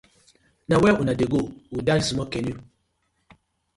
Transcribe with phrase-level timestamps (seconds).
[0.69, 1.39] Na where uno dey go
[1.71, 2.59] wit dat small canoe?